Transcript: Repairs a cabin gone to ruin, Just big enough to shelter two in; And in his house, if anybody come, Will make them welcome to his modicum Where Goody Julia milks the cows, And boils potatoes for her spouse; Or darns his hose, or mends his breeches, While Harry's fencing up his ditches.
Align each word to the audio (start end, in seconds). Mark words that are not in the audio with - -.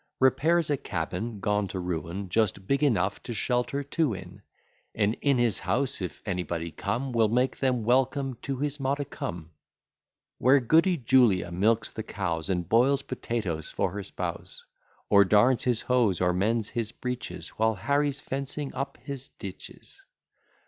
Repairs 0.19 0.71
a 0.71 0.77
cabin 0.77 1.39
gone 1.39 1.67
to 1.67 1.79
ruin, 1.79 2.27
Just 2.27 2.65
big 2.65 2.81
enough 2.81 3.21
to 3.21 3.35
shelter 3.35 3.83
two 3.83 4.15
in; 4.15 4.41
And 4.95 5.13
in 5.21 5.37
his 5.37 5.59
house, 5.59 6.01
if 6.01 6.23
anybody 6.27 6.71
come, 6.71 7.11
Will 7.11 7.27
make 7.29 7.59
them 7.59 7.83
welcome 7.83 8.33
to 8.41 8.57
his 8.57 8.79
modicum 8.79 9.51
Where 10.39 10.59
Goody 10.59 10.97
Julia 10.97 11.51
milks 11.51 11.91
the 11.91 12.01
cows, 12.01 12.49
And 12.49 12.67
boils 12.67 13.03
potatoes 13.03 13.69
for 13.69 13.91
her 13.91 14.01
spouse; 14.01 14.65
Or 15.07 15.23
darns 15.23 15.65
his 15.65 15.81
hose, 15.81 16.19
or 16.19 16.33
mends 16.33 16.69
his 16.69 16.91
breeches, 16.91 17.49
While 17.49 17.75
Harry's 17.75 18.19
fencing 18.21 18.73
up 18.73 18.97
his 19.03 19.27
ditches. 19.27 20.03